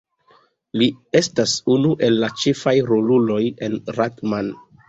Li 0.81 0.87
estas 1.19 1.53
unu 1.75 1.91
el 2.09 2.17
la 2.25 2.31
ĉefaj 2.45 2.75
roluloj 2.89 3.41
en 3.69 3.81
Rat-Man. 4.01 4.55